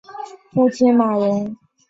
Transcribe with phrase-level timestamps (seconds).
[0.51, 1.55] 父亲马荣。